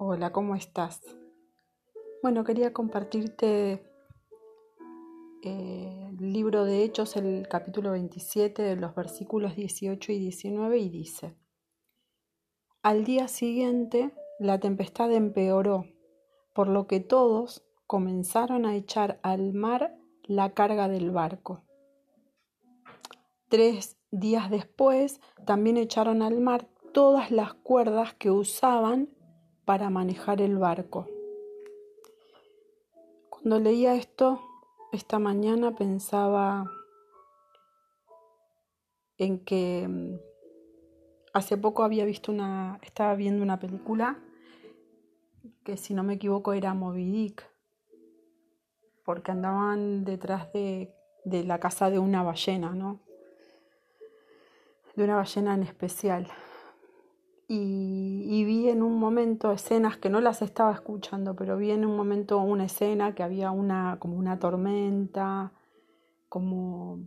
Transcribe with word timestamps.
Hola, 0.00 0.30
¿cómo 0.30 0.54
estás? 0.54 1.00
Bueno, 2.22 2.44
quería 2.44 2.72
compartirte 2.72 3.82
eh, 5.42 6.10
el 6.16 6.32
libro 6.32 6.64
de 6.64 6.84
Hechos, 6.84 7.16
el 7.16 7.48
capítulo 7.48 7.90
27, 7.90 8.62
de 8.62 8.76
los 8.76 8.94
versículos 8.94 9.56
18 9.56 10.12
y 10.12 10.20
19, 10.20 10.78
y 10.78 10.88
dice, 10.88 11.34
Al 12.80 13.02
día 13.02 13.26
siguiente 13.26 14.14
la 14.38 14.60
tempestad 14.60 15.10
empeoró, 15.10 15.86
por 16.54 16.68
lo 16.68 16.86
que 16.86 17.00
todos 17.00 17.66
comenzaron 17.88 18.66
a 18.66 18.76
echar 18.76 19.18
al 19.24 19.52
mar 19.52 19.98
la 20.22 20.54
carga 20.54 20.86
del 20.86 21.10
barco. 21.10 21.64
Tres 23.48 23.98
días 24.12 24.48
después 24.48 25.20
también 25.44 25.76
echaron 25.76 26.22
al 26.22 26.38
mar 26.38 26.68
todas 26.92 27.32
las 27.32 27.54
cuerdas 27.54 28.14
que 28.14 28.30
usaban 28.30 29.17
para 29.68 29.90
manejar 29.90 30.40
el 30.40 30.56
barco. 30.56 31.06
Cuando 33.28 33.60
leía 33.60 33.96
esto 33.96 34.40
esta 34.92 35.18
mañana 35.18 35.76
pensaba 35.76 36.64
en 39.18 39.44
que 39.44 39.86
mm, 39.86 40.14
hace 41.34 41.58
poco 41.58 41.84
había 41.84 42.06
visto 42.06 42.32
una, 42.32 42.80
estaba 42.80 43.14
viendo 43.14 43.42
una 43.42 43.58
película 43.58 44.18
que 45.64 45.76
si 45.76 45.92
no 45.92 46.02
me 46.02 46.14
equivoco 46.14 46.54
era 46.54 46.72
Moby 46.72 47.04
Dick, 47.04 47.46
porque 49.04 49.32
andaban 49.32 50.06
detrás 50.06 50.50
de, 50.54 50.94
de 51.26 51.44
la 51.44 51.60
casa 51.60 51.90
de 51.90 51.98
una 51.98 52.22
ballena, 52.22 52.74
¿no? 52.74 53.00
De 54.96 55.04
una 55.04 55.16
ballena 55.16 55.52
en 55.52 55.64
especial 55.64 56.26
y, 57.48 58.44
en 58.68 58.82
un 58.82 58.98
momento 58.98 59.52
escenas 59.52 59.96
que 59.96 60.10
no 60.10 60.20
las 60.20 60.42
estaba 60.42 60.72
escuchando, 60.72 61.34
pero 61.34 61.56
vi 61.56 61.70
en 61.70 61.84
un 61.84 61.96
momento 61.96 62.38
una 62.38 62.64
escena 62.64 63.14
que 63.14 63.22
había 63.22 63.50
una 63.50 63.96
como 63.98 64.16
una 64.16 64.38
tormenta, 64.38 65.52
como, 66.28 67.00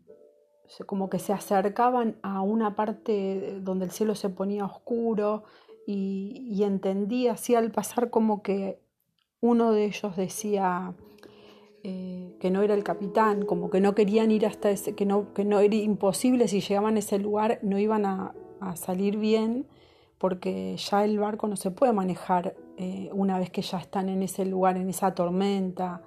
como 0.85 1.09
que 1.09 1.19
se 1.19 1.33
acercaban 1.33 2.17
a 2.21 2.41
una 2.41 2.75
parte 2.75 3.59
donde 3.61 3.85
el 3.85 3.91
cielo 3.91 4.15
se 4.15 4.29
ponía 4.29 4.65
oscuro 4.65 5.43
y, 5.87 6.61
entendí 6.63 7.27
así 7.27 7.55
al 7.55 7.71
pasar 7.71 8.09
como 8.09 8.43
que 8.43 8.79
uno 9.41 9.71
de 9.71 9.85
ellos 9.85 10.15
decía 10.15 10.93
eh, 11.83 12.37
que 12.39 12.51
no 12.51 12.61
era 12.61 12.75
el 12.75 12.83
capitán, 12.83 13.45
como 13.45 13.69
que 13.69 13.81
no 13.81 13.95
querían 13.95 14.31
ir 14.31 14.45
hasta 14.45 14.69
ese, 14.69 14.95
que 14.95 15.05
no, 15.05 15.33
que 15.33 15.43
no 15.43 15.59
era 15.59 15.75
imposible 15.75 16.47
si 16.47 16.61
llegaban 16.61 16.95
a 16.95 16.99
ese 16.99 17.17
lugar, 17.19 17.59
no 17.63 17.79
iban 17.79 18.05
a 18.05 18.33
salir 18.75 19.17
bien 19.17 19.67
porque 20.21 20.77
ya 20.77 21.03
el 21.03 21.17
barco 21.17 21.47
no 21.47 21.55
se 21.55 21.71
puede 21.71 21.93
manejar 21.93 22.55
eh, 22.77 23.09
una 23.11 23.39
vez 23.39 23.49
que 23.49 23.63
ya 23.63 23.79
están 23.79 24.07
en 24.07 24.21
ese 24.21 24.45
lugar, 24.45 24.77
en 24.77 24.87
esa 24.87 25.15
tormenta. 25.15 26.03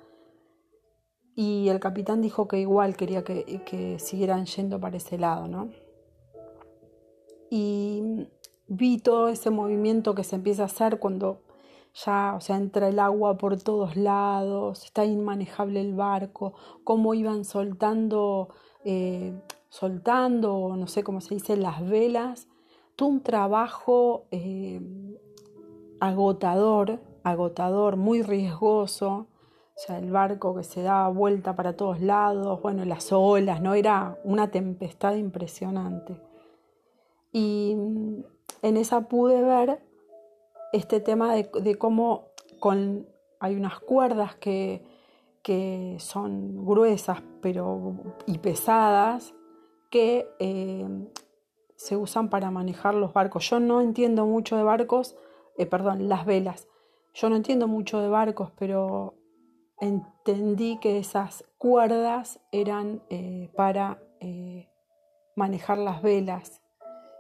Y 1.35 1.69
el 1.69 1.81
capitán 1.81 2.23
dijo 2.23 2.47
que 2.47 2.61
igual 2.61 2.97
quería 2.97 3.25
que, 3.25 3.97
siguieran 3.99 4.47
yendo 4.47 4.79
para 4.79 4.99
ese 4.99 5.19
lado, 5.19 5.49
¿no? 5.49 5.71
Y 7.51 8.29
vi 8.69 8.99
todo 8.99 9.31
ese 9.31 9.51
movimiento 9.51 10.15
que 10.15 10.23
se 10.23 10.37
empieza 10.37 10.63
a 10.63 10.67
hacer 10.67 11.01
cuando 11.01 11.43
ya, 11.93 12.35
o 12.37 12.41
sea, 12.41 12.57
entra 12.57 12.89
el 12.89 13.01
agua 13.01 13.37
por 13.37 13.61
todos 13.61 13.97
lados, 13.97 14.85
está 14.85 15.05
inmanejable 15.05 15.81
el 15.81 15.95
barco, 15.95 16.55
cómo 16.85 17.15
iban 17.15 17.45
soltando, 17.45 18.51
eh, 18.85 19.37
soltando, 19.71 20.77
no 20.77 20.87
sé 20.87 21.03
cómo 21.03 21.21
se 21.21 21.35
dice, 21.35 21.57
las 21.57 21.85
velas 21.85 22.47
todo 22.97 23.09
un 23.09 23.23
trabajo 23.23 24.27
eh, 24.31 24.81
agotador, 26.01 27.01
agotador, 27.23 27.97
muy 27.97 28.23
riesgoso. 28.23 29.27
O 29.77 29.79
sea, 29.79 29.99
el 29.99 30.11
barco 30.11 30.55
que 30.55 30.63
se 30.63 30.83
daba 30.83 31.09
vuelta 31.09 31.57
para 31.57 31.77
todos 31.77 32.01
lados, 32.01 32.63
bueno, 32.63 32.85
las 32.85 33.13
olas, 33.13 33.61
¿no? 33.61 33.75
Era 33.75 34.19
una 34.23 34.51
tempestad 34.51 35.15
impresionante. 35.17 36.21
Y 37.33 37.75
mm, 37.77 38.25
en 38.63 38.77
esa 38.77 39.09
pude 39.09 39.43
ver 39.43 39.83
este 40.73 41.01
tema 41.01 41.35
de, 41.35 41.77
cómo 41.77 42.29
con, 42.61 43.09
hay 43.41 43.57
unas 43.57 43.81
cuerdas 43.81 44.37
que, 44.37 44.83
que 45.43 45.97
son 45.99 46.65
gruesas 46.65 47.23
pero, 47.41 47.95
y 48.27 48.39
pesadas 48.39 49.35
que 49.91 50.29
eh, 50.39 50.87
se 51.85 51.99
usan 51.99 52.31
para 52.31 52.51
manejar 52.51 52.95
los 52.95 53.13
barcos. 53.13 53.51
Yo 53.51 53.61
no 53.61 53.83
entiendo 53.83 54.25
mucho 54.25 54.57
de 54.57 54.63
barcos, 54.63 55.19
eh, 55.59 55.67
perdón, 55.67 56.09
las 56.09 56.25
velas. 56.25 56.67
Yo 57.13 57.29
no 57.29 57.37
entiendo 57.37 57.69
mucho 57.69 58.01
de 58.01 58.09
barcos, 58.09 58.53
pero 58.59 59.19
entendí 59.79 60.79
que 60.81 60.97
esas 60.97 61.45
cuerdas 61.59 62.41
eran 62.53 63.03
eh, 63.11 63.51
para 63.55 64.03
eh, 64.21 64.71
manejar 65.37 65.77
las 65.77 66.01
velas 66.01 66.63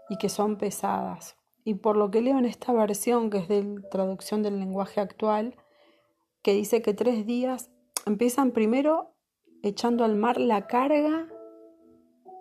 y 0.09 0.17
que 0.17 0.31
son 0.31 0.57
pesadas. 0.57 1.37
Y 1.63 1.75
por 1.75 1.99
lo 1.99 2.11
que 2.11 2.23
leo 2.23 2.39
en 2.39 2.47
esta 2.47 2.73
versión, 2.73 3.29
que 3.29 3.39
es 3.39 3.49
de 3.49 3.83
traducción 3.91 4.43
del 4.43 4.59
lenguaje 4.59 4.99
actual, 5.03 5.57
que 6.41 6.55
dice 6.55 6.81
que 6.81 6.95
tres 6.95 7.27
días 7.27 7.71
empiezan 8.07 8.53
primero 8.53 9.11
echando 9.63 10.05
al 10.05 10.17
mar 10.17 10.41
la 10.41 10.67
carga 10.67 11.29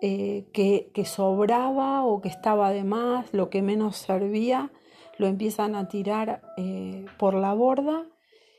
eh, 0.06 0.44
que, 0.52 1.04
sobraba 1.06 2.04
o 2.04 2.20
que 2.20 2.28
estaba 2.28 2.68
de 2.72 2.84
más, 2.84 3.32
lo 3.32 3.48
que 3.48 3.62
menos 3.62 3.96
servía, 3.96 4.70
lo 5.16 5.26
empiezan 5.26 5.74
a 5.74 5.88
tirar 5.88 6.42
eh, 6.58 7.06
por 7.18 7.32
la 7.32 7.54
borda 7.54 8.04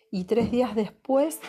y 0.10 0.24
tres 0.24 0.50
días 0.50 0.74
después 0.74 1.40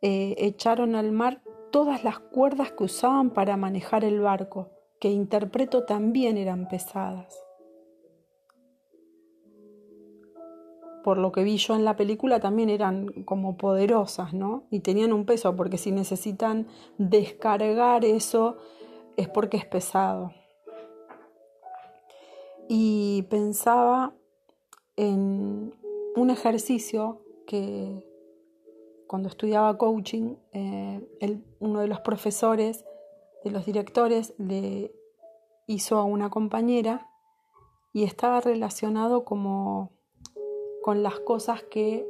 eh, 0.00 0.34
echaron 0.38 0.94
al 0.94 1.12
mar 1.12 1.42
todas 1.70 2.04
las 2.04 2.20
cuerdas 2.20 2.72
que 2.72 2.84
usaban 2.84 3.28
para 3.28 3.58
manejar 3.58 4.02
el 4.02 4.18
barco, 4.18 4.70
que 4.98 5.10
interpreto 5.10 5.84
también 5.84 6.38
eran 6.38 6.66
pesadas. 6.66 7.38
por 11.02 11.18
lo 11.18 11.32
que 11.32 11.44
vi 11.44 11.58
yo 11.58 11.74
en 11.74 11.84
la 11.84 11.96
película, 11.96 12.40
también 12.40 12.70
eran 12.70 13.08
como 13.26 13.58
poderosas, 13.58 14.32
¿no? 14.32 14.64
Y 14.70 14.80
tenían 14.80 15.12
un 15.12 15.26
peso, 15.26 15.54
porque 15.54 15.76
si 15.76 15.92
necesitan 15.92 16.66
descargar 16.96 18.06
eso 18.06 18.56
es 19.16 19.28
porque 19.28 19.56
es 19.56 19.66
pesado. 19.66 20.32
Y 22.68 23.22
pensaba 23.30 24.14
en 24.96 25.74
un 26.16 26.30
ejercicio 26.30 27.20
que 27.46 28.04
cuando 29.06 29.28
estudiaba 29.28 29.76
coaching, 29.76 30.36
eh, 30.52 31.06
uno 31.60 31.80
de 31.80 31.88
los 31.88 32.00
profesores, 32.00 32.84
de 33.44 33.50
los 33.50 33.66
directores, 33.66 34.34
le 34.38 34.92
hizo 35.66 35.98
a 35.98 36.04
una 36.04 36.30
compañera 36.30 37.08
y 37.92 38.04
estaba 38.04 38.40
relacionado 38.40 39.24
como 39.24 39.92
con 40.82 41.02
las 41.02 41.20
cosas 41.20 41.62
que 41.62 42.06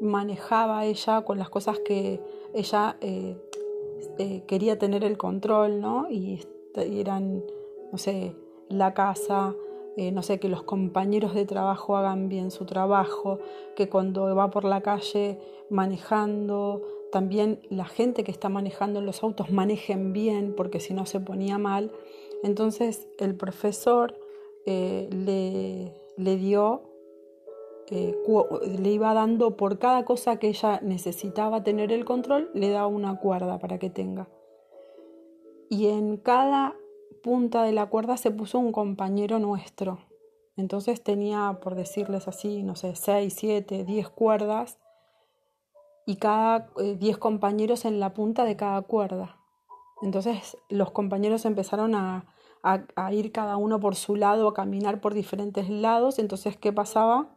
manejaba 0.00 0.84
ella, 0.84 1.22
con 1.24 1.38
las 1.38 1.50
cosas 1.50 1.78
que 1.80 2.20
ella 2.54 2.96
eh, 3.00 3.38
eh, 4.18 4.42
quería 4.46 4.78
tener 4.78 5.04
el 5.04 5.16
control, 5.18 5.80
¿no? 5.80 6.10
Y, 6.10 6.40
eran, 6.74 7.44
no 7.90 7.98
sé, 7.98 8.34
la 8.68 8.94
casa, 8.94 9.56
eh, 9.96 10.12
no 10.12 10.22
sé, 10.22 10.38
que 10.38 10.48
los 10.48 10.62
compañeros 10.62 11.34
de 11.34 11.44
trabajo 11.44 11.96
hagan 11.96 12.28
bien 12.28 12.50
su 12.50 12.64
trabajo, 12.64 13.40
que 13.74 13.88
cuando 13.88 14.34
va 14.36 14.50
por 14.50 14.64
la 14.64 14.80
calle 14.80 15.38
manejando, 15.68 16.82
también 17.10 17.60
la 17.70 17.86
gente 17.86 18.22
que 18.22 18.30
está 18.30 18.48
manejando 18.48 19.00
los 19.00 19.22
autos 19.22 19.50
manejen 19.50 20.12
bien, 20.12 20.54
porque 20.56 20.80
si 20.80 20.94
no 20.94 21.06
se 21.06 21.20
ponía 21.20 21.58
mal. 21.58 21.90
Entonces 22.42 23.08
el 23.18 23.34
profesor 23.34 24.14
eh, 24.64 25.08
le, 25.10 25.92
le 26.16 26.36
dio 26.36 26.89
eh, 27.90 28.16
le 28.78 28.90
iba 28.90 29.12
dando 29.14 29.56
por 29.56 29.78
cada 29.78 30.04
cosa 30.04 30.38
que 30.38 30.48
ella 30.48 30.80
necesitaba 30.82 31.64
tener 31.64 31.92
el 31.92 32.04
control, 32.04 32.50
le 32.54 32.70
daba 32.70 32.86
una 32.86 33.18
cuerda 33.18 33.58
para 33.58 33.78
que 33.78 33.90
tenga. 33.90 34.28
Y 35.68 35.88
en 35.88 36.16
cada 36.16 36.76
punta 37.22 37.62
de 37.62 37.72
la 37.72 37.86
cuerda 37.86 38.16
se 38.16 38.30
puso 38.30 38.58
un 38.58 38.72
compañero 38.72 39.38
nuestro. 39.38 39.98
Entonces 40.56 41.02
tenía, 41.02 41.58
por 41.62 41.74
decirles 41.74 42.28
así, 42.28 42.62
no 42.62 42.76
sé, 42.76 42.94
seis, 42.94 43.34
siete, 43.36 43.84
diez 43.84 44.08
cuerdas 44.08 44.78
y 46.06 46.16
cada 46.16 46.70
eh, 46.78 46.96
diez 46.98 47.18
compañeros 47.18 47.84
en 47.84 48.00
la 48.00 48.14
punta 48.14 48.44
de 48.44 48.56
cada 48.56 48.82
cuerda. 48.82 49.36
Entonces 50.02 50.56
los 50.68 50.90
compañeros 50.90 51.44
empezaron 51.44 51.94
a, 51.94 52.26
a, 52.62 53.12
ir 53.12 53.32
cada 53.32 53.56
uno 53.56 53.80
por 53.80 53.96
su 53.96 54.16
lado, 54.16 54.48
a 54.48 54.54
caminar 54.54 55.00
por 55.00 55.14
diferentes 55.14 55.68
lados. 55.68 56.18
Entonces, 56.18 56.56
¿qué 56.56 56.72
pasaba? 56.72 57.28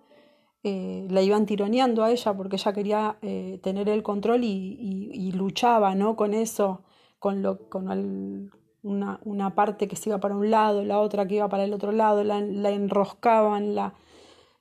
Eh, 0.65 1.07
la 1.09 1.21
iban 1.21 1.45
tironeando 1.45 2.05
a 2.05 2.11
ella 2.11 2.33
porque 2.35 2.55
ella 2.55 2.71
quería 2.71 3.17
eh, 3.21 3.59
tener 3.61 3.89
el 3.89 4.01
control 4.01 4.45
y, 4.45 5.31
luchaba 5.33 5.93
¿no? 5.93 6.15
con 6.15 6.33
eso, 6.33 6.83
con, 7.19 7.41
lo, 7.41 7.67
con 7.67 8.49
una, 8.81 9.55
parte 9.55 9.89
que 9.89 9.97
se 9.97 10.09
iba 10.09 10.19
para 10.19 10.37
un 10.37 10.49
lado, 10.49 10.85
la 10.85 10.99
otra 10.99 11.27
que 11.27 11.35
iba 11.35 11.49
para 11.49 11.65
el 11.65 11.73
otro 11.73 11.91
lado, 11.91 12.23
la, 12.23 12.37
enroscaban, 12.71 13.75
la, 13.75 13.93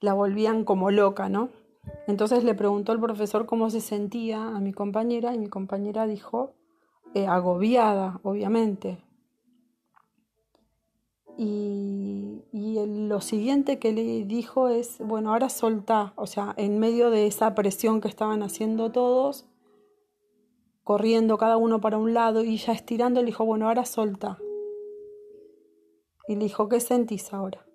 la 0.01 0.13
volvían 0.13 0.65
como 0.65 0.91
loca, 0.91 1.29
¿no? 1.29 1.51
Entonces 2.09 2.43
le 2.43 2.55
preguntó 2.55 2.91
al 2.91 3.01
profesor 3.01 3.47
cómo 3.47 3.71
se 3.71 3.81
sentía 3.81 4.49
a 4.49 4.61
mi 4.61 4.73
compañera 4.73 5.35
y 5.35 5.39
mi 5.39 5.47
compañera 5.47 6.07
dijo, 6.07 6.55
eh, 7.15 7.27
agobiada, 7.27 8.19
obviamente. 8.25 8.99
Y, 11.45 12.45
lo 12.53 13.21
siguiente 13.21 13.79
que 13.79 13.93
le 13.93 14.25
dijo 14.25 14.69
es, 14.69 14.99
bueno, 14.99 15.33
ahora 15.33 15.49
soltá, 15.49 16.13
o 16.17 16.27
sea, 16.27 16.55
en 16.57 16.79
medio 16.79 17.11
de 17.11 17.27
esa 17.27 17.55
presión 17.55 18.01
que 18.01 18.09
estaban 18.09 18.43
haciendo 18.43 18.93
todos, 18.93 19.45
corriendo 20.85 21.37
cada 21.39 21.57
uno 21.57 21.81
para 21.81 21.99
un 21.99 22.15
lado 22.15 22.45
y 22.45 22.57
ya 22.59 22.73
estirando, 22.73 23.21
le 23.21 23.27
dijo, 23.27 23.45
bueno, 23.45 23.67
ahora 23.67 23.85
soltá. 23.85 24.39
Y 26.29 26.37
le 26.37 26.45
dijo, 26.45 26.69
¿qué 26.69 26.79
sentís 26.79 27.33
ahora? 27.33 27.67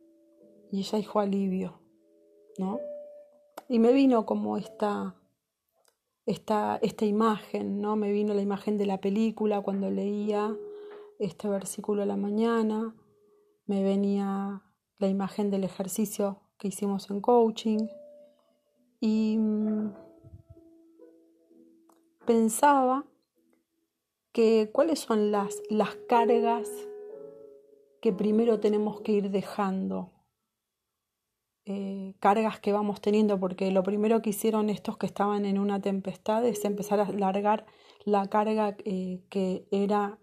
Y 0.71 0.79
ella 0.79 0.97
dijo, 0.97 1.19
alivio, 1.19 1.79
¿no? 2.57 2.79
Y 3.67 3.79
me 3.79 3.91
vino 3.91 4.25
como 4.25 4.57
esta, 4.57 5.15
esta, 6.25 6.79
esta 6.81 7.05
imagen, 7.05 7.81
¿no? 7.81 7.97
Me 7.97 8.11
vino 8.11 8.33
la 8.33 8.41
imagen 8.41 8.77
de 8.77 8.85
la 8.85 8.99
película 8.99 9.61
cuando 9.61 9.91
leía 9.91 10.55
este 11.19 11.49
versículo 11.49 12.03
a 12.03 12.05
la 12.05 12.17
mañana, 12.17 12.95
me 13.67 13.83
venía 13.83 14.63
la 14.97 15.07
imagen 15.07 15.51
del 15.51 15.63
ejercicio 15.63 16.41
que 16.57 16.69
hicimos 16.69 17.09
en 17.11 17.21
coaching 17.21 17.87
y 18.99 19.37
mm, 19.37 19.93
pensaba 22.25 23.05
que 24.31 24.69
cuáles 24.73 24.99
son 24.99 25.31
las, 25.31 25.61
las 25.69 25.95
cargas 26.07 26.69
que 28.01 28.13
primero 28.13 28.59
tenemos 28.59 29.01
que 29.01 29.11
ir 29.11 29.29
dejando 29.31 30.11
eh, 31.69 32.13
cargas 32.21 32.61
que 32.61 32.71
vamos 32.71 33.01
teniendo, 33.01 33.41
porque 33.41 33.71
lo 33.71 33.83
primero 33.83 34.21
que 34.21 34.29
hicieron 34.29 34.69
estos 34.69 34.95
que 34.97 35.05
estaban 35.05 35.45
en 35.45 35.59
una 35.59 35.81
tempestad 35.81 36.45
es 36.45 36.63
empezar 36.63 37.01
a 37.01 37.11
largar 37.11 37.65
la 38.05 38.27
carga 38.27 38.77
eh, 38.85 39.19
que 39.29 39.67
era, 39.69 40.17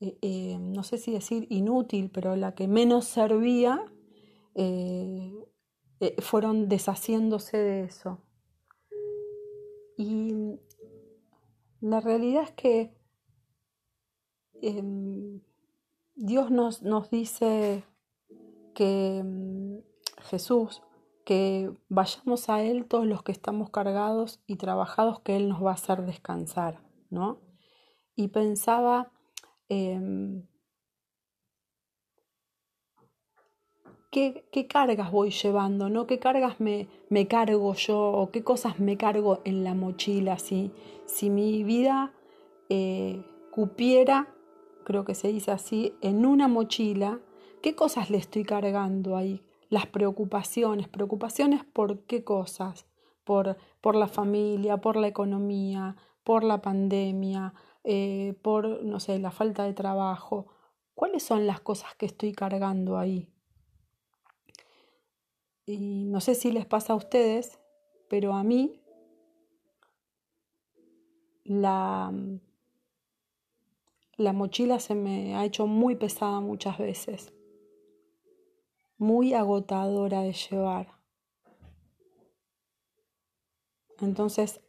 eh, 0.00 0.58
no 0.60 0.82
sé 0.82 0.98
si 0.98 1.12
decir 1.12 1.46
inútil, 1.50 2.10
pero 2.10 2.36
la 2.36 2.54
que 2.54 2.68
menos 2.68 3.04
servía, 3.04 3.84
fueron 6.20 6.68
deshaciéndose 6.68 7.58
de 7.58 7.84
eso. 7.84 8.20
Y 9.96 10.58
la 11.80 12.00
realidad 12.00 12.44
es 12.44 12.52
que 12.52 12.96
em, 14.62 15.40
Dios 16.14 16.50
nos, 16.50 16.82
nos 16.82 17.10
dice 17.10 17.84
que 18.74 19.18
em, 19.18 19.82
Jesús 20.22 20.82
que 21.28 21.70
vayamos 21.90 22.48
a 22.48 22.62
Él 22.62 22.86
todos 22.86 23.06
los 23.06 23.22
que 23.22 23.32
estamos 23.32 23.68
cargados 23.68 24.42
y 24.46 24.56
trabajados, 24.56 25.20
que 25.20 25.36
Él 25.36 25.50
nos 25.50 25.62
va 25.62 25.72
a 25.72 25.74
hacer 25.74 26.06
descansar, 26.06 26.82
¿no? 27.10 27.42
Y 28.16 28.28
pensaba, 28.28 29.12
em, 29.68 30.46
¿qué, 34.10 34.66
cargas 34.68 35.10
voy 35.10 35.30
llevando, 35.30 35.88
¿no? 35.88 36.06
¿Qué 36.06 36.18
cargas 36.18 36.60
me, 36.60 36.88
me, 37.08 37.28
cargo 37.28 37.74
yo 37.74 37.98
o 37.98 38.30
qué 38.30 38.42
cosas 38.42 38.80
me 38.80 38.96
cargo 38.96 39.40
en 39.44 39.64
la 39.64 39.74
mochila? 39.74 40.38
Si, 40.38 40.72
si 41.06 41.30
mi 41.30 41.62
vida 41.64 42.12
eh, 42.68 43.22
cupiera, 43.50 44.34
creo 44.84 45.04
que 45.04 45.14
se 45.14 45.28
dice 45.28 45.50
así, 45.50 45.94
en 46.00 46.26
una 46.26 46.48
mochila, 46.48 47.20
¿qué 47.62 47.74
cosas 47.74 48.10
le 48.10 48.18
estoy 48.18 48.44
cargando 48.44 49.16
ahí? 49.16 49.42
las 49.70 49.86
preocupaciones. 49.86 50.88
¿Preocupaciones 50.88 51.64
por 51.64 52.00
qué 52.00 52.24
cosas? 52.24 52.86
Por, 53.24 53.56
por 53.80 53.94
la 53.94 54.08
familia, 54.08 54.78
por 54.78 54.96
la 54.96 55.08
economía, 55.08 55.96
por 56.24 56.44
la 56.44 56.62
pandemia, 56.62 57.54
eh, 57.84 58.34
por, 58.42 58.84
no 58.84 59.00
sé, 59.00 59.18
la 59.18 59.30
falta 59.30 59.64
de 59.64 59.74
trabajo. 59.74 60.46
¿Cuáles 60.94 61.22
son 61.22 61.46
las 61.46 61.60
cosas 61.60 61.94
que 61.96 62.06
estoy 62.06 62.32
cargando 62.32 62.98
ahí? 62.98 63.32
Y 65.66 66.04
no 66.06 66.20
sé 66.20 66.34
si 66.34 66.50
les 66.50 66.66
pasa 66.66 66.94
a 66.94 66.96
ustedes, 66.96 67.58
pero 68.08 68.34
a 68.34 68.42
mí 68.42 68.80
la, 71.44 72.12
la 74.16 74.32
mochila 74.32 74.80
se 74.80 74.94
me 74.94 75.36
ha 75.36 75.44
hecho 75.44 75.66
muy 75.66 75.94
pesada 75.94 76.40
muchas 76.40 76.78
veces 76.78 77.32
muy 78.98 79.32
agotadora 79.32 80.22
de 80.22 80.32
llevar. 80.32 80.98
Entonces, 84.00 84.60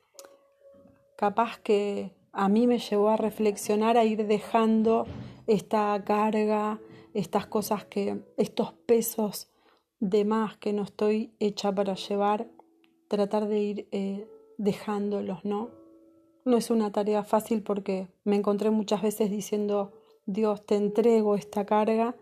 capaz 1.17 1.59
que 1.59 2.15
a 2.39 2.47
mí 2.47 2.67
me 2.67 2.79
llevó 2.79 3.09
a 3.09 3.17
reflexionar, 3.17 3.97
a 3.97 4.05
ir 4.05 4.25
dejando 4.25 5.05
esta 5.45 6.01
carga, 6.05 6.79
estas 7.13 7.47
cosas 7.47 7.83
que, 7.83 8.23
estos 8.37 8.71
pesos 8.85 9.49
de 9.99 10.23
más 10.23 10.55
que 10.55 10.71
no 10.71 10.83
estoy 10.83 11.33
hecha 11.39 11.75
para 11.75 11.95
llevar, 11.95 12.49
tratar 13.09 13.49
de 13.49 13.59
ir 13.59 13.87
eh, 13.91 14.25
dejándolos, 14.57 15.43
¿no? 15.43 15.71
No 16.45 16.55
es 16.55 16.69
una 16.69 16.93
tarea 16.93 17.25
fácil 17.25 17.61
porque 17.61 18.07
me 18.23 18.37
encontré 18.37 18.69
muchas 18.69 19.01
veces 19.01 19.29
diciendo, 19.29 19.91
Dios, 20.25 20.65
te 20.65 20.77
entrego 20.77 21.35
esta 21.35 21.65
carga 21.65 22.15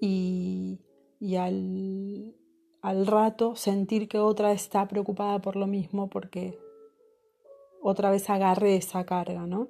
y, 0.00 0.80
y 1.20 1.36
al, 1.36 2.34
al 2.82 3.06
rato 3.06 3.54
sentir 3.54 4.08
que 4.08 4.18
otra 4.18 4.50
está 4.50 4.88
preocupada 4.88 5.40
por 5.40 5.54
lo 5.54 5.68
mismo 5.68 6.10
porque 6.10 6.58
otra 7.82 8.10
vez 8.10 8.28
agarré 8.30 8.76
esa 8.76 9.04
carga, 9.04 9.46
¿no? 9.46 9.68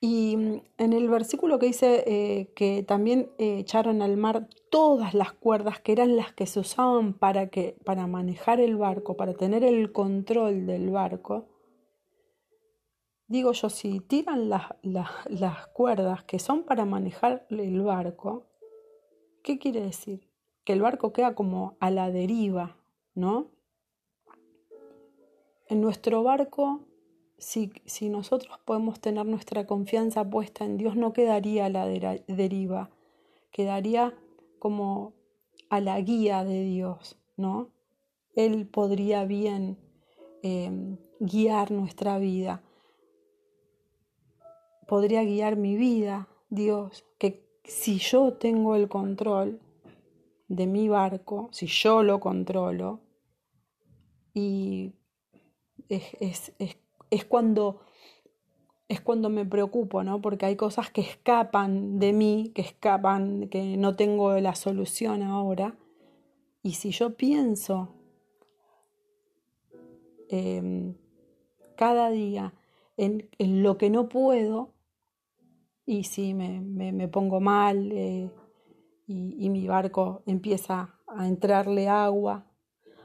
Y 0.00 0.62
en 0.78 0.92
el 0.92 1.08
versículo 1.08 1.60
que 1.60 1.66
dice 1.66 2.02
eh, 2.06 2.52
que 2.56 2.82
también 2.82 3.30
eh, 3.38 3.58
echaron 3.60 4.02
al 4.02 4.16
mar 4.16 4.48
todas 4.68 5.14
las 5.14 5.32
cuerdas 5.32 5.80
que 5.80 5.92
eran 5.92 6.16
las 6.16 6.32
que 6.32 6.46
se 6.46 6.58
usaban 6.58 7.14
para, 7.14 7.50
que, 7.50 7.76
para 7.84 8.08
manejar 8.08 8.60
el 8.60 8.76
barco, 8.76 9.16
para 9.16 9.34
tener 9.34 9.62
el 9.62 9.92
control 9.92 10.66
del 10.66 10.90
barco, 10.90 11.46
digo 13.28 13.52
yo, 13.52 13.70
si 13.70 14.00
tiran 14.00 14.48
las 14.48 15.66
cuerdas 15.72 16.24
que 16.24 16.40
son 16.40 16.64
para 16.64 16.84
manejar 16.84 17.46
el 17.50 17.80
barco, 17.82 18.46
¿Qué 19.42 19.58
quiere 19.58 19.80
decir? 19.80 20.28
Que 20.64 20.72
el 20.72 20.82
barco 20.82 21.12
queda 21.12 21.34
como 21.34 21.76
a 21.80 21.90
la 21.90 22.10
deriva, 22.10 22.76
¿no? 23.14 23.50
En 25.68 25.80
nuestro 25.80 26.22
barco, 26.22 26.80
si, 27.38 27.72
si 27.86 28.08
nosotros 28.08 28.58
podemos 28.64 29.00
tener 29.00 29.26
nuestra 29.26 29.66
confianza 29.66 30.28
puesta 30.28 30.64
en 30.64 30.76
Dios, 30.76 30.96
no 30.96 31.12
quedaría 31.12 31.66
a 31.66 31.70
la 31.70 31.86
deriva, 31.86 32.90
quedaría 33.50 34.14
como 34.58 35.12
a 35.68 35.80
la 35.80 36.00
guía 36.00 36.44
de 36.44 36.64
Dios, 36.64 37.16
¿no? 37.36 37.70
Él 38.34 38.66
podría 38.66 39.24
bien 39.24 39.78
em, 40.42 40.98
guiar 41.18 41.70
nuestra 41.70 42.18
vida, 42.18 42.62
podría 44.86 45.24
guiar 45.24 45.56
mi 45.56 45.76
vida, 45.76 46.28
Dios, 46.50 47.04
que 47.18 47.44
si 47.64 47.98
yo 47.98 48.34
tengo 48.34 48.76
el 48.76 48.88
control 48.88 49.60
de 50.48 50.66
mi 50.66 50.88
barco, 50.88 51.48
si 51.52 51.66
yo 51.66 52.02
lo 52.02 52.20
controlo, 52.20 53.00
y 54.34 54.92
es, 56.20 57.24
cuando 57.26 57.80
es 58.88 59.00
cuando 59.00 59.30
me 59.30 59.46
preocupo, 59.46 60.04
¿no? 60.04 60.20
Porque 60.20 60.46
hay 60.46 60.56
cosas 60.56 60.90
que 60.90 61.00
escapan 61.00 61.98
de 61.98 62.12
mí, 62.12 62.52
que 62.54 62.60
escapan, 62.60 63.48
que 63.48 63.76
no 63.78 63.96
tengo 63.96 64.38
la 64.38 64.54
solución 64.54 65.22
ahora. 65.22 65.76
Y 66.62 66.74
si 66.74 66.90
yo 66.90 67.16
pienso 67.16 67.94
em, 70.28 70.94
cada 71.74 72.10
día 72.10 72.52
en, 72.98 73.28
lo 73.38 73.78
que 73.78 73.88
no 73.88 74.08
puedo, 74.08 74.70
y 75.86 76.04
si 76.04 76.34
me, 76.34 76.60
me, 76.60 77.08
pongo 77.08 77.40
mal 77.40 77.90
eh, 77.92 78.30
y, 79.06 79.50
mi 79.50 79.66
barco 79.66 80.22
empieza 80.26 80.94
a 81.06 81.26
entrarle 81.26 81.88
agua. 81.88 82.46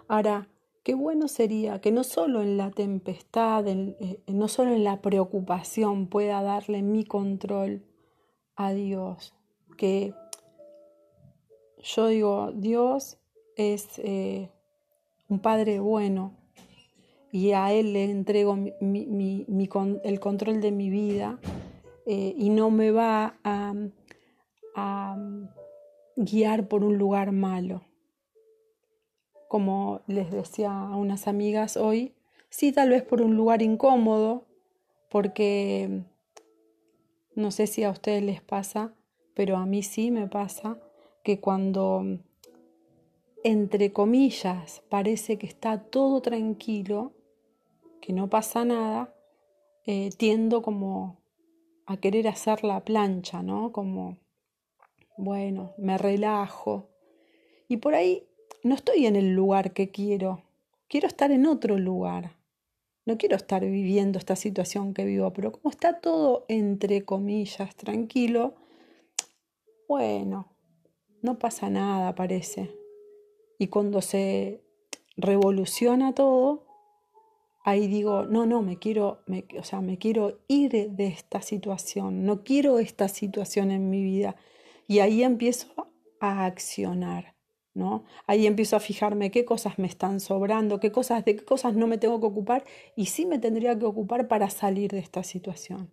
Ahora, 0.08 0.48
qué 0.88 0.96
bueno 0.96 1.28
sería 1.28 1.82
que 1.82 1.92
no 1.92 2.06
solo 2.06 2.42
en 2.42 2.56
la 2.56 2.72
tempestad, 2.72 3.68
eh, 3.68 4.22
no 4.28 4.48
solo 4.48 4.72
en 4.74 4.86
la 4.86 5.02
preocupación 5.02 6.08
pueda 6.08 6.42
darle 6.42 6.82
mi 6.82 7.04
control 7.04 7.84
a 8.56 8.72
Dios, 8.72 9.34
que 9.78 10.14
yo 11.84 12.08
digo, 12.08 12.54
Dios 12.54 13.18
es 13.58 14.00
eh, 14.00 14.50
un 15.28 15.40
Padre 15.40 15.82
bueno 15.82 16.38
y 17.34 17.52
a 17.52 17.74
Él 17.74 17.92
le 17.92 18.06
entrego 18.06 18.58
el 18.80 20.20
control 20.22 20.62
de 20.62 20.72
mi 20.72 20.90
vida 20.90 21.38
eh, 22.06 22.34
y 22.38 22.50
no 22.50 22.72
me 22.72 22.92
va 22.92 23.38
a, 23.44 23.74
guiar 26.16 26.70
por 26.70 26.86
un 26.86 26.98
lugar 26.98 27.34
malo. 27.34 27.87
Como 29.48 30.02
les 30.08 30.32
decía 30.32 30.72
a 30.72 30.96
unas 30.96 31.28
amigas 31.28 31.78
hoy, 31.78 32.14
sí 32.50 32.72
tal 32.72 32.90
vez 32.90 33.04
por 33.04 33.22
un 33.22 33.36
lugar 33.36 33.62
incómodo, 33.62 34.46
porque 35.10 36.04
no 37.36 37.52
sé 37.52 37.68
si 37.68 37.84
a 37.84 37.92
ustedes 37.92 38.24
les 38.24 38.42
pasa, 38.42 38.94
pero 39.34 39.58
a 39.58 39.66
mí 39.66 39.84
sí 39.84 40.12
me 40.12 40.28
pasa 40.28 40.78
que 41.24 41.40
cuando, 41.40 42.04
entre 43.44 43.94
comillas, 43.94 44.82
parece 44.90 45.38
que 45.38 45.46
está 45.46 45.84
todo 45.84 46.22
tranquilo, 46.22 47.14
que 48.02 48.14
no 48.14 48.30
pasa 48.30 48.66
nada, 48.66 49.14
eh, 49.86 50.10
tiendo 50.18 50.62
como 50.62 51.18
a 51.86 51.98
querer 51.98 52.28
hacer 52.28 52.64
la 52.64 52.84
plancha, 52.84 53.44
¿no? 53.44 53.72
Como, 53.72 54.18
bueno, 55.18 55.74
me 55.78 55.98
relajo. 55.98 56.90
Y 57.68 57.78
por 57.78 57.96
ahí 57.96 58.28
no 58.64 58.76
estoy 58.76 59.06
en 59.06 59.16
el 59.16 59.34
lugar 59.34 59.74
que 59.74 59.90
quiero, 59.90 60.44
quiero 60.88 61.08
estar 61.08 61.32
en 61.32 61.46
otro 61.46 61.78
lugar. 61.78 62.38
No 63.06 63.18
quiero 63.18 63.38
estar 63.38 63.64
viviendo 63.64 64.20
esta 64.20 64.36
situación 64.36 64.94
que 64.94 65.06
vivo, 65.06 65.32
pero 65.32 65.54
como 65.54 65.70
está 65.70 66.02
todo 66.02 66.46
entre 66.50 67.06
comillas 67.06 67.74
tranquilo, 67.76 68.56
bueno, 69.88 70.52
no 71.22 71.40
pasa 71.40 71.70
nada, 71.70 72.16
parece. 72.16 72.76
Y 73.58 73.68
cuando 73.68 74.02
se 74.02 74.62
revoluciona 75.16 76.14
todo, 76.14 76.68
ahí 77.64 77.88
digo, 77.88 78.26
no, 78.26 78.46
no, 78.46 78.62
me 78.62 78.78
quiero, 78.78 79.24
me, 79.26 79.46
o 79.58 79.64
sea, 79.64 79.80
me 79.80 79.98
quiero 79.98 80.40
ir 80.50 80.92
de 80.92 81.08
esta 81.08 81.42
situación, 81.42 82.26
no 82.26 82.44
quiero 82.44 82.78
esta 82.78 83.08
situación 83.08 83.72
en 83.72 83.90
mi 83.90 84.04
vida. 84.04 84.36
Y 84.86 85.00
ahí 85.00 85.24
empiezo 85.24 85.90
a 86.20 86.46
accionar. 86.46 87.37
Ahí 88.26 88.48
empiezo 88.48 88.76
a 88.76 88.80
fijarme 88.80 89.32
qué 89.32 89.46
cosas 89.46 89.78
me 89.78 89.88
están 89.88 90.20
sobrando, 90.20 90.80
qué 90.80 90.92
cosas, 90.92 91.24
de 91.26 91.36
qué 91.36 91.46
cosas 91.46 91.76
no 91.76 91.88
me 91.88 91.98
tengo 91.98 92.20
que 92.20 92.26
ocupar 92.26 92.66
y 92.96 93.08
sí 93.08 93.26
me 93.26 93.40
tendría 93.40 93.78
que 93.78 93.86
ocupar 93.86 94.28
para 94.28 94.50
salir 94.50 94.92
de 94.92 95.00
esta 95.00 95.24
situación. 95.24 95.92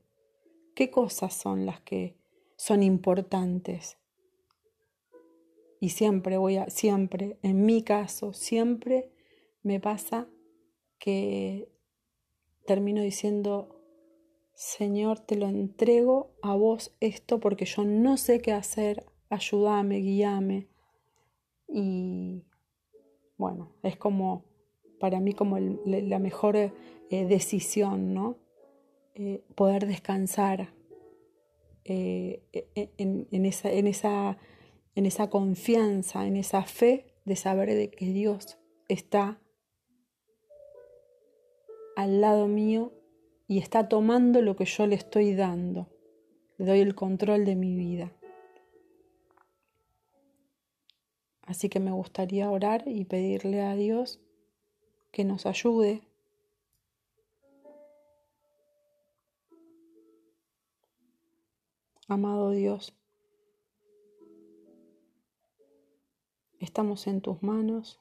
¿Qué 0.75 0.91
cosas 0.91 1.35
son 1.35 1.67
las 1.67 1.81
que 1.81 2.17
son 2.57 2.83
importantes? 2.83 3.99
Y 5.79 5.91
siempre 5.91 6.39
voy 6.39 6.57
a, 6.57 6.71
siempre, 6.71 7.39
en 7.43 7.67
mi 7.67 7.83
caso, 7.83 8.33
siempre 8.33 9.11
me 9.63 9.79
pasa 9.79 10.27
que 10.99 11.69
termino 12.67 13.03
diciendo, 13.03 13.79
Señor, 14.55 15.21
te 15.21 15.37
lo 15.37 15.49
entrego 15.49 16.31
a 16.43 16.55
vos 16.55 16.95
esto 17.01 17.41
porque 17.41 17.67
yo 17.67 17.85
no 17.85 18.17
sé 18.17 18.41
qué 18.41 18.53
hacer, 18.53 19.05
ayúdame, 19.29 19.99
guíame 19.99 20.74
y 21.77 22.45
bueno, 23.37 23.73
es 23.83 23.97
como 23.97 24.45
para 25.01 25.19
mí 25.19 25.33
como 25.33 25.59
la 25.59 26.21
mejor 26.21 26.57
eh, 26.57 26.71
decisión, 27.11 28.15
¿no? 28.15 28.39
Eh, 29.17 29.43
poder 29.57 29.89
descansar 29.89 30.73
eh, 31.85 32.45
e, 32.53 32.69
e, 32.77 32.91
en, 32.97 33.45
esa, 33.45 33.73
en, 33.73 33.89
esa, 33.89 34.39
en 34.95 35.07
esa 35.07 35.31
confianza, 35.31 36.27
en 36.27 36.37
esa 36.37 36.63
fe 36.63 37.07
de 37.25 37.35
saber 37.35 37.75
de 37.75 37.91
que 37.91 38.07
Dios 38.07 38.57
está 38.89 39.41
al 41.97 42.21
lado 42.21 42.47
mío 42.47 42.93
y 43.49 43.59
está 43.59 43.89
tomando 43.89 44.43
lo 44.43 44.55
que 44.55 44.65
yo 44.65 44.87
le 44.87 44.95
estoy 44.95 45.35
dando. 45.35 45.89
Le 46.57 46.67
doy 46.67 46.81
el 46.81 46.95
control 46.95 47.45
de 47.45 47.57
mi 47.57 47.75
vida. 47.75 48.13
Así 51.47 51.69
que 51.69 51.81
me 51.81 51.93
gustaría 51.93 52.51
orar 52.51 52.85
y 52.87 53.05
pedirle 53.05 53.63
a 53.63 53.75
Dios 53.75 54.21
que 55.13 55.25
nos 55.25 55.47
ayude 55.47 56.03
Amado 62.07 62.51
Dios, 62.51 62.95
estamos 66.61 67.07
en 67.07 67.23
tus 67.23 67.43
manos. 67.43 67.99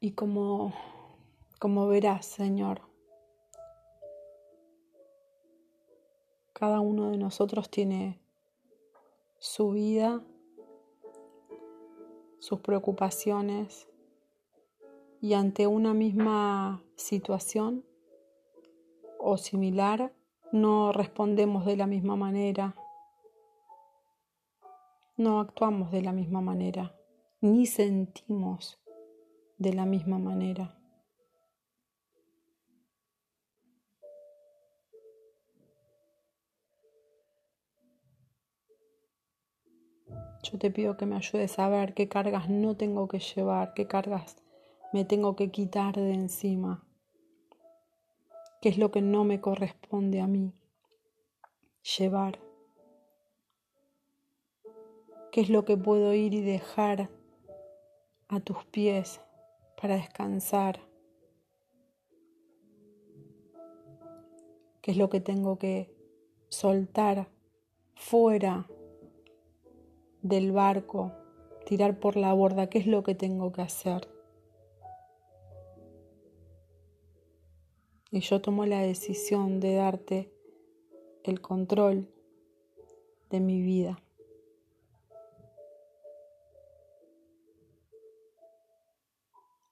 Y 0.00 0.12
como, 0.12 0.72
como 1.58 1.86
verás, 1.88 2.24
Señor, 2.24 2.80
Cada 6.60 6.80
uno 6.80 7.10
de 7.10 7.16
nosotros 7.16 7.70
tiene 7.70 8.20
su 9.38 9.70
vida, 9.70 10.22
sus 12.38 12.60
preocupaciones 12.60 13.88
y 15.22 15.32
ante 15.32 15.66
una 15.66 15.94
misma 15.94 16.84
situación 16.96 17.86
o 19.18 19.38
similar 19.38 20.12
no 20.52 20.92
respondemos 20.92 21.64
de 21.64 21.78
la 21.78 21.86
misma 21.86 22.14
manera, 22.14 22.74
no 25.16 25.40
actuamos 25.40 25.90
de 25.90 26.02
la 26.02 26.12
misma 26.12 26.42
manera, 26.42 26.94
ni 27.40 27.64
sentimos 27.64 28.78
de 29.56 29.72
la 29.72 29.86
misma 29.86 30.18
manera. 30.18 30.79
Yo 40.42 40.58
te 40.58 40.70
pido 40.70 40.96
que 40.96 41.06
me 41.06 41.16
ayudes 41.16 41.58
a 41.58 41.68
ver 41.68 41.92
qué 41.92 42.08
cargas 42.08 42.48
no 42.48 42.74
tengo 42.76 43.08
que 43.08 43.18
llevar, 43.18 43.74
qué 43.74 43.86
cargas 43.86 44.36
me 44.92 45.04
tengo 45.04 45.36
que 45.36 45.50
quitar 45.50 45.94
de 45.94 46.14
encima, 46.14 46.82
qué 48.60 48.70
es 48.70 48.78
lo 48.78 48.90
que 48.90 49.02
no 49.02 49.24
me 49.24 49.40
corresponde 49.40 50.20
a 50.20 50.26
mí 50.26 50.54
llevar, 51.98 52.40
qué 55.30 55.42
es 55.42 55.50
lo 55.50 55.64
que 55.64 55.76
puedo 55.76 56.14
ir 56.14 56.32
y 56.32 56.40
dejar 56.40 57.10
a 58.28 58.40
tus 58.40 58.64
pies 58.64 59.20
para 59.80 59.96
descansar, 59.96 60.80
qué 64.80 64.90
es 64.90 64.96
lo 64.96 65.10
que 65.10 65.20
tengo 65.20 65.58
que 65.58 65.94
soltar 66.48 67.28
fuera 67.94 68.66
del 70.22 70.52
barco, 70.52 71.12
tirar 71.64 71.98
por 71.98 72.16
la 72.16 72.32
borda, 72.32 72.68
¿qué 72.68 72.78
es 72.78 72.86
lo 72.86 73.02
que 73.02 73.14
tengo 73.14 73.52
que 73.52 73.62
hacer? 73.62 74.08
Y 78.10 78.20
yo 78.20 78.40
tomo 78.40 78.66
la 78.66 78.80
decisión 78.80 79.60
de 79.60 79.74
darte 79.74 80.32
el 81.22 81.40
control 81.40 82.08
de 83.30 83.40
mi 83.40 83.62
vida. 83.62 84.02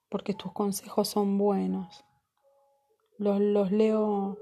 Porque 0.09 0.33
tus 0.33 0.53
consejos 0.53 1.09
son 1.09 1.37
buenos. 1.37 2.05
Los, 3.17 3.41
los 3.41 3.71
leo, 3.71 4.37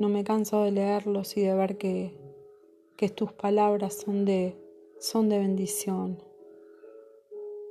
no 0.00 0.08
me 0.08 0.24
canso 0.24 0.62
de 0.62 0.70
leerlos 0.70 1.36
y 1.36 1.42
de 1.42 1.54
ver 1.54 1.76
que, 1.76 2.18
que 2.96 3.10
tus 3.10 3.32
palabras 3.32 3.94
son 3.94 4.24
de 4.24 4.65
son 4.98 5.28
de 5.28 5.38
bendición, 5.38 6.22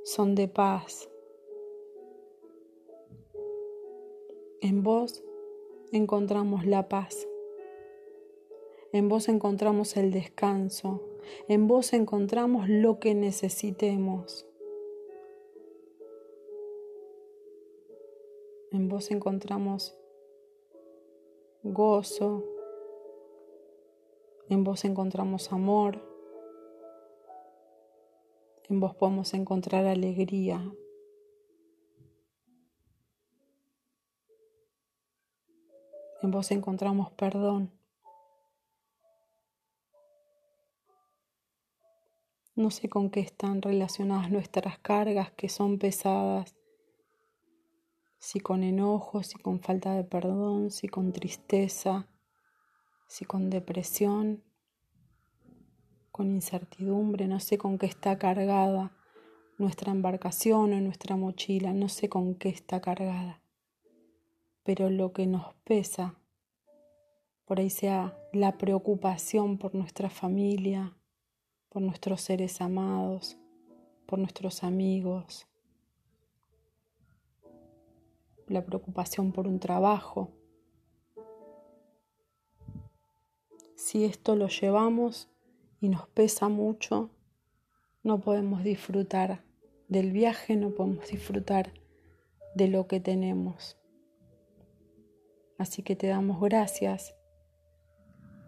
son 0.04 0.34
de 0.34 0.48
paz. 0.48 1.08
En 4.60 4.82
vos 4.82 5.22
encontramos 5.92 6.66
la 6.66 6.88
paz. 6.88 7.26
En 8.92 9.08
vos 9.08 9.28
encontramos 9.28 9.96
el 9.96 10.10
descanso. 10.10 11.02
En 11.48 11.66
vos 11.66 11.92
encontramos 11.92 12.68
lo 12.68 12.98
que 12.98 13.14
necesitemos. 13.14 14.46
En 18.72 18.88
vos 18.88 19.10
encontramos 19.10 19.96
gozo. 21.62 22.44
En 24.48 24.64
vos 24.64 24.84
encontramos 24.84 25.52
amor. 25.52 26.15
En 28.68 28.80
vos 28.80 28.96
podemos 28.96 29.32
encontrar 29.34 29.86
alegría. 29.86 30.60
En 36.22 36.30
vos 36.32 36.50
encontramos 36.50 37.12
perdón. 37.12 37.70
No 42.56 42.70
sé 42.70 42.88
con 42.88 43.10
qué 43.10 43.20
están 43.20 43.62
relacionadas 43.62 44.30
nuestras 44.32 44.78
cargas 44.78 45.30
que 45.32 45.48
son 45.50 45.78
pesadas, 45.78 46.56
si 48.18 48.40
con 48.40 48.64
enojo, 48.64 49.22
si 49.22 49.38
con 49.38 49.60
falta 49.60 49.94
de 49.94 50.02
perdón, 50.04 50.70
si 50.70 50.88
con 50.88 51.12
tristeza, 51.12 52.08
si 53.06 53.26
con 53.26 53.50
depresión. 53.50 54.45
Con 56.16 56.30
incertidumbre, 56.30 57.28
no 57.28 57.40
sé 57.40 57.58
con 57.58 57.76
qué 57.76 57.84
está 57.84 58.16
cargada 58.16 58.90
nuestra 59.58 59.92
embarcación 59.92 60.72
o 60.72 60.80
nuestra 60.80 61.14
mochila, 61.14 61.74
no 61.74 61.90
sé 61.90 62.08
con 62.08 62.34
qué 62.34 62.48
está 62.48 62.80
cargada, 62.80 63.42
pero 64.62 64.88
lo 64.88 65.12
que 65.12 65.26
nos 65.26 65.52
pesa, 65.64 66.14
por 67.44 67.60
ahí 67.60 67.68
sea 67.68 68.18
la 68.32 68.56
preocupación 68.56 69.58
por 69.58 69.74
nuestra 69.74 70.08
familia, 70.08 70.96
por 71.68 71.82
nuestros 71.82 72.22
seres 72.22 72.62
amados, 72.62 73.36
por 74.06 74.18
nuestros 74.18 74.64
amigos, 74.64 75.46
la 78.46 78.64
preocupación 78.64 79.32
por 79.32 79.46
un 79.46 79.60
trabajo. 79.60 80.30
Si 83.74 84.06
esto 84.06 84.34
lo 84.34 84.48
llevamos 84.48 85.28
y 85.86 85.88
nos 85.88 86.08
pesa 86.08 86.48
mucho, 86.48 87.10
no 88.02 88.18
podemos 88.18 88.64
disfrutar 88.64 89.44
del 89.86 90.10
viaje, 90.10 90.56
no 90.56 90.70
podemos 90.70 91.06
disfrutar 91.06 91.72
de 92.56 92.66
lo 92.66 92.88
que 92.88 92.98
tenemos. 92.98 93.78
Así 95.58 95.84
que 95.84 95.94
te 95.94 96.08
damos 96.08 96.40
gracias 96.40 97.14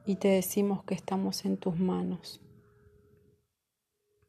y 0.04 0.16
te 0.16 0.26
decimos 0.26 0.82
que 0.82 0.94
estamos 0.94 1.44
en 1.44 1.58
tus 1.58 1.78
manos. 1.78 2.40